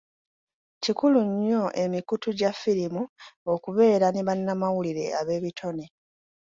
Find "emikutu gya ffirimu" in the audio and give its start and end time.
1.83-3.01